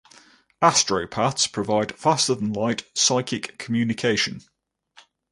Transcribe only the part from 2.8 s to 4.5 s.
psychic communication.